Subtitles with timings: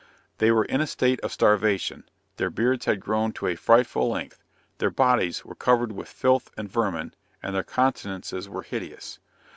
[0.39, 2.05] They were in a state of starvation;
[2.37, 4.43] their beards had grown to a frightful length,
[4.79, 9.19] their bodies, were covered with filth and vermin, and their countenances were hideous.